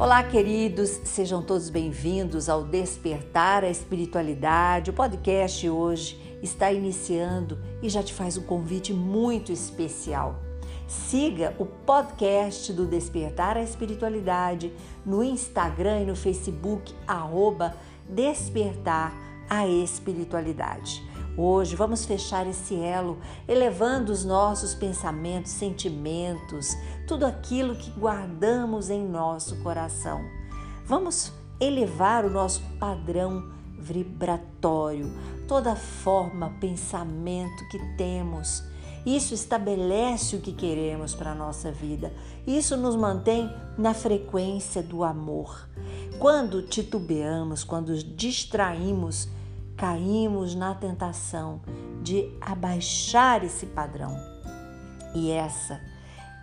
[0.00, 4.90] Olá, queridos, sejam todos bem-vindos ao Despertar a Espiritualidade.
[4.90, 10.40] O podcast hoje está iniciando e já te faz um convite muito especial.
[10.86, 14.72] Siga o podcast do Despertar a Espiritualidade
[15.04, 17.74] no Instagram e no Facebook, arroba
[18.08, 19.12] Despertar
[19.50, 21.02] a Espiritualidade.
[21.40, 26.76] Hoje vamos fechar esse elo, elevando os nossos pensamentos, sentimentos,
[27.08, 30.22] tudo aquilo que guardamos em nosso coração.
[30.84, 35.10] Vamos elevar o nosso padrão vibratório,
[35.48, 38.62] toda forma, pensamento que temos.
[39.06, 42.12] Isso estabelece o que queremos para a nossa vida.
[42.46, 45.66] Isso nos mantém na frequência do amor.
[46.18, 49.30] Quando titubeamos, quando distraímos,
[49.76, 51.62] caímos na tentação
[52.02, 54.14] de abaixar esse padrão.
[55.14, 55.80] E essa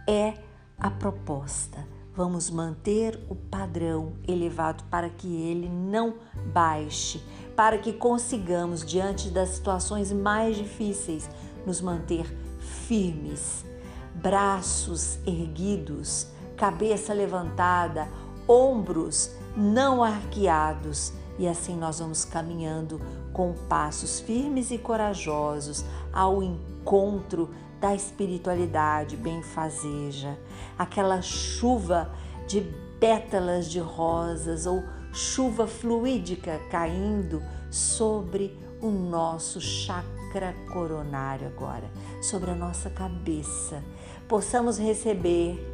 [0.07, 0.44] é
[0.77, 1.85] a proposta.
[2.13, 6.15] Vamos manter o padrão elevado para que ele não
[6.53, 7.21] baixe,
[7.55, 11.29] para que consigamos, diante das situações mais difíceis,
[11.65, 12.25] nos manter
[12.59, 13.65] firmes,
[14.13, 18.07] braços erguidos, cabeça levantada,
[18.47, 22.99] ombros não arqueados, e assim nós vamos caminhando
[23.33, 27.49] com passos firmes e corajosos ao encontro
[27.85, 30.39] da espiritualidade benfazeja,
[30.75, 32.11] aquela chuva
[32.47, 32.61] de
[32.99, 34.83] pétalas de rosas ou
[35.13, 41.87] chuva fluídica caindo sobre o nosso chakra coronário agora,
[42.23, 43.83] sobre a nossa cabeça.
[44.27, 45.71] Possamos receber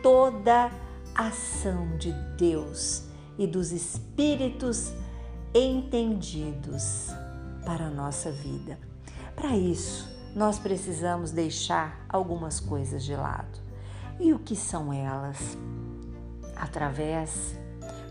[0.00, 0.70] toda
[1.12, 3.02] a ação de Deus
[3.36, 4.92] e dos espíritos
[5.52, 7.08] entendidos
[7.66, 8.78] para a nossa vida.
[9.34, 13.60] Para isso, nós precisamos deixar algumas coisas de lado.
[14.18, 15.56] E o que são elas?
[16.56, 17.56] Através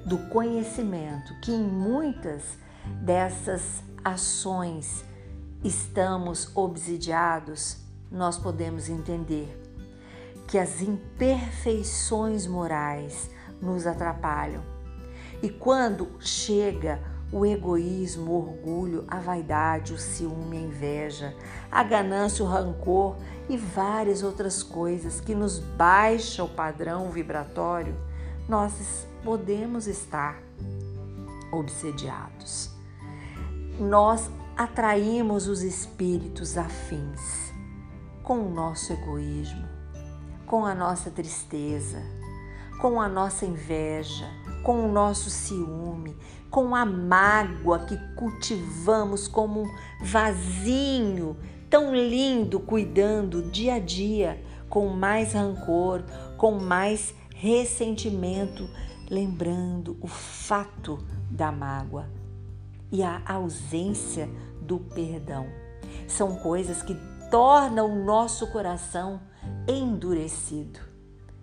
[0.06, 2.58] do conhecimento que em muitas
[3.02, 5.06] dessas ações
[5.64, 7.78] estamos obsidiados,
[8.12, 9.58] nós podemos entender
[10.48, 13.30] que as imperfeições morais
[13.62, 14.64] nos atrapalham.
[15.42, 21.36] E quando chega o egoísmo, o orgulho, a vaidade, o ciúme, a inveja,
[21.72, 23.16] a ganância, o rancor
[23.48, 27.96] e várias outras coisas que nos baixa o padrão vibratório,
[28.50, 30.42] nós podemos estar
[31.52, 32.70] obsediados.
[33.80, 37.52] Nós atraímos os espíritos afins
[38.24, 39.68] com o nosso egoísmo,
[40.46, 42.02] com a nossa tristeza,
[42.82, 44.28] com a nossa inveja,
[44.64, 46.18] com o nosso ciúme,
[46.50, 49.70] com a mágoa que cultivamos como um
[50.02, 51.38] vasinho
[51.70, 56.04] tão lindo, cuidando dia a dia, com mais rancor,
[56.38, 58.68] com mais ressentimento,
[59.10, 60.98] lembrando o fato
[61.30, 62.10] da mágoa
[62.92, 64.28] e a ausência
[64.60, 65.46] do perdão.
[66.08, 66.98] São coisas que
[67.30, 69.22] tornam o nosso coração
[69.68, 70.80] endurecido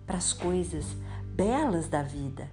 [0.05, 0.85] para as coisas
[1.39, 2.51] belas da vida.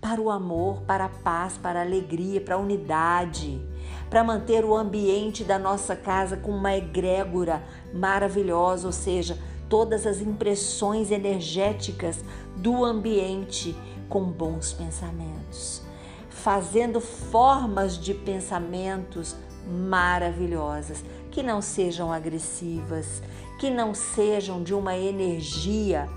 [0.00, 3.60] Para o amor, para a paz, para a alegria, para a unidade,
[4.08, 7.60] para manter o ambiente da nossa casa com uma egrégora
[7.92, 9.36] maravilhosa, ou seja,
[9.68, 12.22] todas as impressões energéticas
[12.56, 13.76] do ambiente
[14.08, 15.82] com bons pensamentos,
[16.30, 19.34] fazendo formas de pensamentos
[19.66, 23.20] maravilhosas, que não sejam agressivas,
[23.58, 26.08] que não sejam de uma energia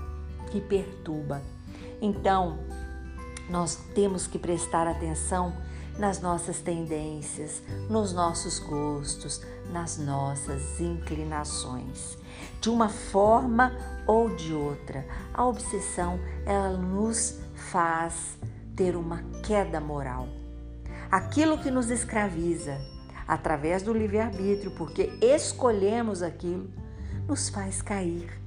[0.52, 1.51] que perturba.
[2.02, 2.58] Então,
[3.48, 5.52] nós temos que prestar atenção
[5.96, 9.40] nas nossas tendências, nos nossos gostos,
[9.72, 12.18] nas nossas inclinações.
[12.60, 13.72] De uma forma
[14.04, 17.38] ou de outra, a obsessão ela nos
[17.70, 18.36] faz
[18.74, 20.26] ter uma queda moral.
[21.08, 22.80] Aquilo que nos escraviza
[23.28, 26.68] através do livre-arbítrio, porque escolhemos aquilo,
[27.28, 28.41] nos faz cair,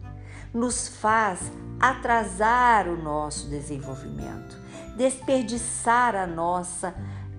[0.56, 4.66] nos faz atrasar o nosso desenvolvimento
[4.96, 6.96] desperdiçar a nossa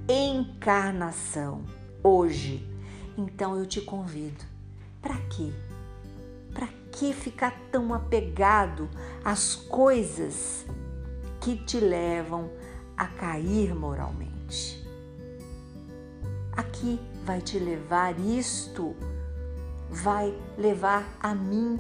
[0.09, 1.65] encarnação
[2.03, 2.69] hoje.
[3.17, 4.45] Então eu te convido.
[5.01, 5.53] Para quê?
[6.53, 8.89] Para que ficar tão apegado
[9.25, 10.67] às coisas
[11.41, 12.51] que te levam
[12.97, 14.87] a cair moralmente?
[16.53, 18.95] Aqui vai te levar isto,
[19.91, 21.79] vai levar a mim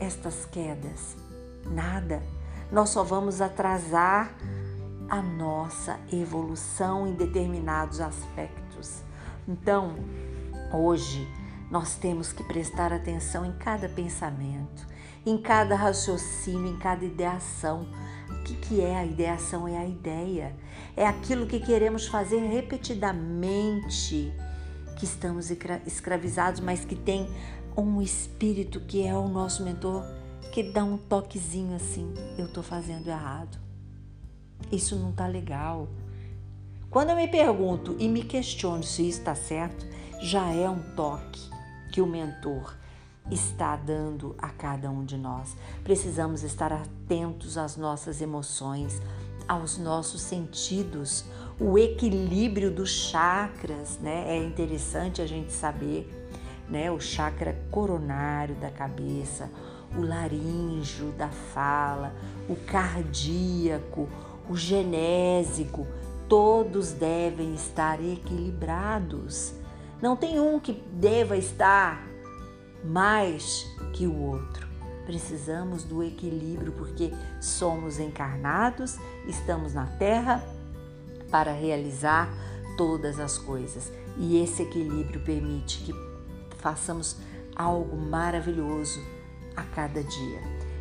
[0.00, 1.16] estas quedas.
[1.64, 2.22] Nada.
[2.70, 4.34] Nós só vamos atrasar
[5.08, 9.02] a nossa evolução em determinados aspectos.
[9.46, 9.94] Então,
[10.72, 11.26] hoje,
[11.70, 14.86] nós temos que prestar atenção em cada pensamento,
[15.24, 17.86] em cada raciocínio, em cada ideação,
[18.46, 19.66] que, que é a ideação?
[19.66, 20.54] É a ideia.
[20.96, 24.32] É aquilo que queremos fazer repetidamente,
[24.96, 25.50] que estamos
[25.84, 27.28] escravizados, mas que tem
[27.76, 30.04] um espírito que é o nosso mentor,
[30.52, 33.58] que dá um toquezinho assim: eu estou fazendo errado.
[34.72, 35.88] Isso não está legal.
[36.90, 39.86] Quando eu me pergunto e me questiono se isso está certo,
[40.20, 41.50] já é um toque
[41.92, 42.74] que o mentor
[43.30, 45.56] está dando a cada um de nós.
[45.82, 49.00] Precisamos estar atentos às nossas emoções,
[49.46, 51.24] aos nossos sentidos,
[51.58, 54.24] o equilíbrio dos chakras, né?
[54.28, 56.28] É interessante a gente saber,
[56.68, 56.90] né?
[56.90, 59.50] O chakra coronário da cabeça,
[59.96, 62.14] o laríngeo da fala,
[62.48, 64.08] o cardíaco,
[64.48, 65.86] o genésico,
[66.28, 69.54] todos devem estar equilibrados.
[70.00, 72.06] Não tem um que deva estar
[72.84, 74.66] mais que o outro.
[75.06, 80.42] Precisamos do equilíbrio porque somos encarnados, estamos na Terra
[81.30, 82.28] para realizar
[82.76, 83.92] todas as coisas.
[84.18, 85.92] E esse equilíbrio permite que
[86.66, 87.16] façamos
[87.54, 89.00] algo maravilhoso
[89.56, 90.40] a cada dia.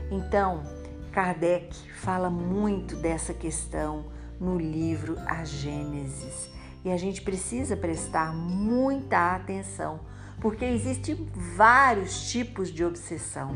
[0.10, 0.64] Então,
[1.12, 4.06] Kardec fala muito dessa questão
[4.40, 6.50] no livro A Gênesis
[6.84, 10.00] e a gente precisa prestar muita atenção
[10.42, 13.56] porque existem vários tipos de obsessão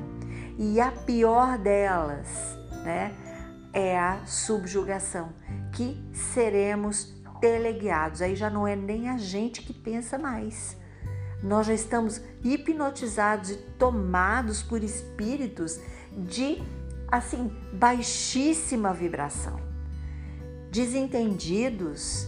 [0.56, 2.28] e a pior delas,
[2.84, 3.12] né,
[3.74, 5.30] é a subjugação,
[5.74, 7.12] que seremos
[7.42, 8.22] teleguiados.
[8.22, 10.79] Aí já não é nem a gente que pensa mais.
[11.41, 15.80] Nós já estamos hipnotizados e tomados por espíritos
[16.12, 16.62] de
[17.07, 19.59] assim baixíssima vibração.
[20.71, 22.27] Desentendidos,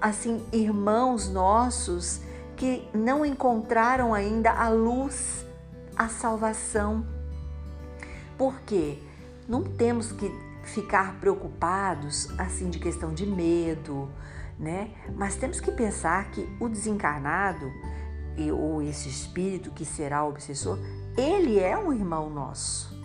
[0.00, 2.20] assim, irmãos nossos
[2.56, 5.46] que não encontraram ainda a luz,
[5.96, 7.06] a salvação.
[8.36, 8.98] Por quê?
[9.48, 10.28] Não temos que
[10.64, 14.08] ficar preocupados assim de questão de medo,
[14.58, 14.90] né?
[15.14, 17.70] Mas temos que pensar que o desencarnado
[18.52, 20.78] ou esse espírito que será o obsessor,
[21.16, 22.96] ele é um irmão nosso.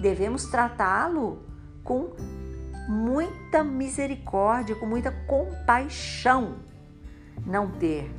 [0.00, 1.42] Devemos tratá-lo
[1.84, 2.12] com
[2.88, 6.56] muita misericórdia, com muita compaixão.
[7.44, 8.10] Não ter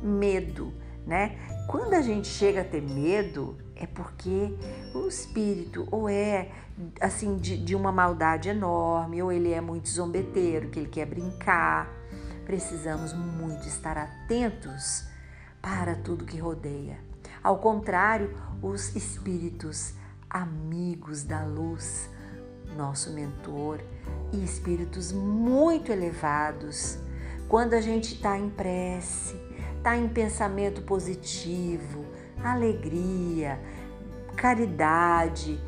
[0.00, 0.72] medo,
[1.06, 1.36] né?
[1.68, 4.56] Quando a gente chega a ter medo, é porque
[4.94, 6.50] o espírito ou é
[7.00, 11.88] assim de, de uma maldade enorme, ou ele é muito zombeteiro, que ele quer brincar.
[12.44, 15.04] Precisamos muito estar atentos
[15.62, 16.98] para tudo que rodeia.
[17.42, 19.94] Ao contrário, os espíritos
[20.28, 22.10] amigos da luz,
[22.76, 23.80] nosso mentor,
[24.32, 26.98] e espíritos muito elevados,
[27.48, 29.36] quando a gente está em prece,
[29.76, 32.03] está em pensamento positivo,
[32.52, 33.58] alegria,
[34.36, 35.60] caridade,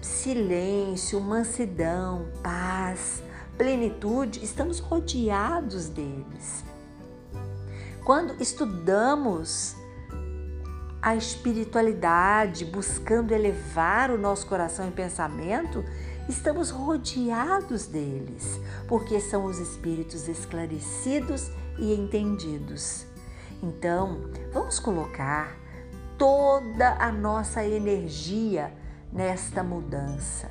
[0.00, 3.22] silêncio, mansidão, paz,
[3.58, 6.64] plenitude, estamos rodeados deles.
[8.04, 9.76] Quando estudamos
[11.02, 15.84] a espiritualidade, buscando elevar o nosso coração e pensamento,
[16.28, 23.06] estamos rodeados deles, porque são os espíritos esclarecidos e entendidos.
[23.62, 25.56] Então, vamos colocar
[26.20, 28.70] toda a nossa energia
[29.10, 30.50] nesta mudança,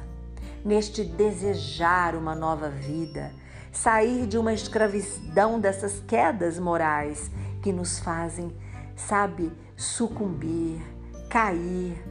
[0.66, 3.32] neste desejar uma nova vida,
[3.72, 7.30] sair de uma escravidão dessas quedas morais
[7.62, 8.52] que nos fazem,
[8.96, 10.82] sabe, sucumbir,
[11.30, 12.04] cair,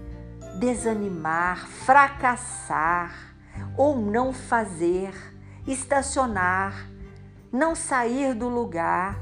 [0.60, 3.34] desanimar, fracassar
[3.76, 5.12] ou não fazer,
[5.66, 6.88] estacionar,
[7.50, 9.18] não sair do lugar.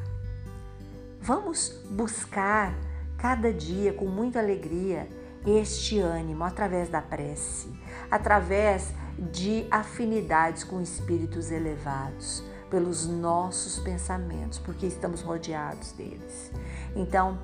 [1.22, 2.74] Vamos buscar
[3.18, 5.08] cada dia com muita alegria
[5.46, 7.68] este ânimo através da prece,
[8.10, 16.50] através de afinidades com espíritos elevados, pelos nossos pensamentos, porque estamos rodeados deles.
[16.94, 17.38] Então,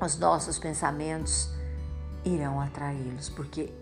[0.00, 1.50] os nossos pensamentos
[2.24, 3.72] irão atraí-los, porque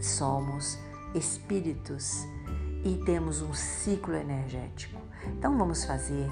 [0.00, 0.78] somos
[1.14, 2.24] espíritos
[2.84, 5.00] e temos um ciclo energético.
[5.26, 6.30] Então, vamos fazer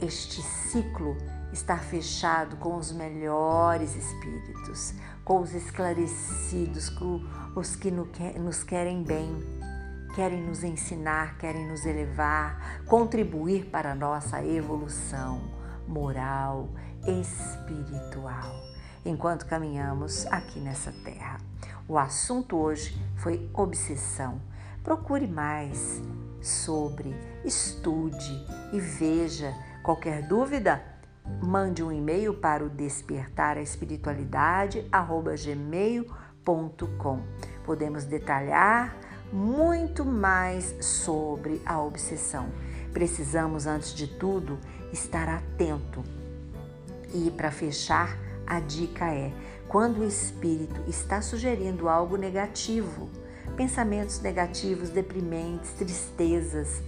[0.00, 1.16] este ciclo
[1.52, 7.22] estar fechado com os melhores espíritos, com os esclarecidos, com
[7.54, 9.30] os que nos querem bem,
[10.14, 15.40] querem nos ensinar, querem nos elevar, contribuir para a nossa evolução
[15.86, 16.68] moral,
[17.06, 18.52] espiritual,
[19.04, 21.38] enquanto caminhamos aqui nessa terra.
[21.88, 24.40] O assunto hoje foi obsessão.
[24.84, 26.00] Procure mais
[26.40, 27.14] sobre,
[27.44, 29.52] estude e veja.
[29.82, 30.99] Qualquer dúvida?
[31.42, 34.84] Mande um e-mail para o despertar a espiritualidade
[35.44, 37.20] gmail.com.
[37.64, 38.96] Podemos detalhar
[39.32, 42.48] muito mais sobre a obsessão.
[42.92, 44.58] Precisamos, antes de tudo,
[44.92, 46.02] estar atento.
[47.14, 49.32] E para fechar, a dica é:
[49.68, 53.08] quando o espírito está sugerindo algo negativo,
[53.56, 56.82] pensamentos negativos, deprimentes, tristezas,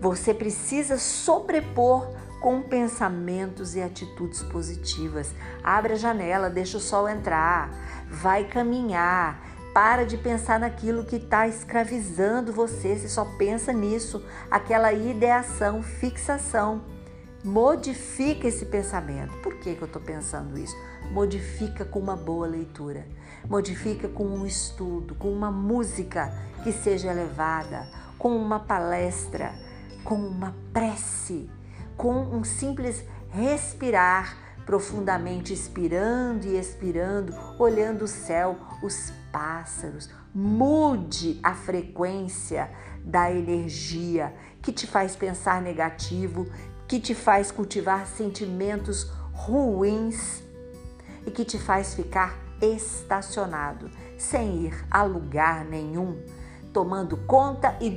[0.00, 2.08] você precisa sobrepor
[2.40, 5.34] com pensamentos e atitudes positivas.
[5.62, 7.70] Abre a janela, deixa o sol entrar,
[8.08, 9.40] vai caminhar,
[9.72, 16.82] para de pensar naquilo que está escravizando você, você só pensa nisso, aquela ideação, fixação.
[17.44, 19.32] Modifica esse pensamento.
[19.38, 20.76] Por que, que eu estou pensando isso?
[21.10, 23.06] Modifica com uma boa leitura,
[23.48, 26.32] modifica com um estudo, com uma música
[26.62, 29.54] que seja elevada, com uma palestra,
[30.04, 31.48] com uma prece,
[32.00, 40.08] com um simples respirar profundamente, inspirando e expirando, olhando o céu, os pássaros.
[40.34, 42.70] Mude a frequência
[43.04, 46.46] da energia que te faz pensar negativo,
[46.88, 50.42] que te faz cultivar sentimentos ruins
[51.26, 56.18] e que te faz ficar estacionado, sem ir a lugar nenhum,
[56.72, 57.90] tomando conta e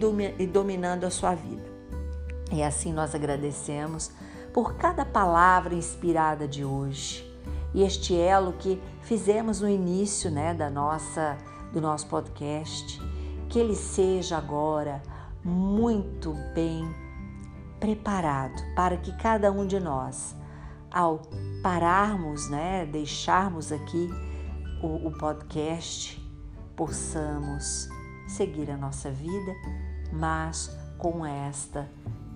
[0.45, 1.72] dominando a sua vida.
[2.53, 4.11] E assim nós agradecemos
[4.53, 7.27] por cada palavra inspirada de hoje.
[7.73, 11.35] E este elo que fizemos no início, né, da nossa
[11.73, 13.01] do nosso podcast,
[13.49, 15.01] que ele seja agora
[15.43, 16.87] muito bem
[17.79, 20.35] preparado para que cada um de nós,
[20.91, 21.23] ao
[21.63, 24.07] pararmos, né, deixarmos aqui
[24.83, 26.21] o, o podcast,
[26.75, 27.89] possamos
[28.27, 29.51] seguir a nossa vida,
[30.11, 30.69] mas
[30.99, 31.89] com esta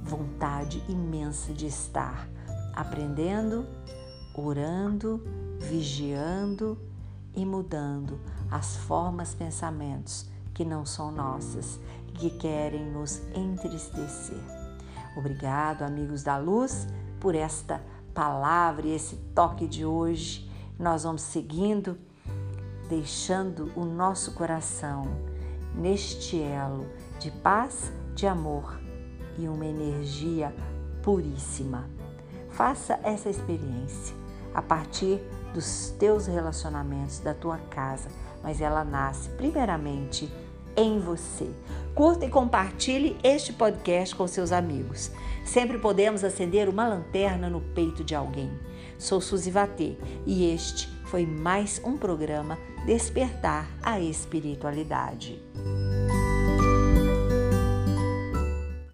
[0.08, 2.28] vontade imensa de estar
[2.74, 3.66] aprendendo,
[4.34, 5.22] orando,
[5.60, 6.78] vigiando
[7.36, 14.42] e mudando as formas, pensamentos que não são nossas e que querem nos entristecer.
[15.16, 16.88] Obrigado, amigos da luz,
[17.20, 17.84] por esta
[18.14, 20.50] palavra e esse toque de hoje.
[20.80, 21.98] Nós vamos seguindo,
[22.88, 25.08] deixando o nosso coração
[25.76, 26.86] neste elo
[27.20, 28.87] de paz, de amor
[29.38, 30.54] e uma energia
[31.02, 31.90] puríssima.
[32.50, 34.16] Faça essa experiência
[34.54, 35.22] a partir
[35.54, 38.10] dos teus relacionamentos, da tua casa,
[38.42, 40.32] mas ela nasce primeiramente
[40.76, 41.50] em você.
[41.96, 45.12] Curta e compartilhe este podcast com seus amigos.
[45.44, 48.52] Sempre podemos acender uma lanterna no peito de alguém.
[49.00, 55.42] Sou Suzy Vatê e este foi mais um programa Despertar a Espiritualidade.